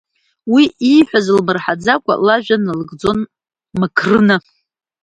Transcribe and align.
Уи 0.53 0.63
ииҳәаз 0.91 1.27
лмырҳаӡакәа, 1.37 2.13
лажәа 2.25 2.57
налыгӡон 2.63 3.19
Макрына… 3.79 4.35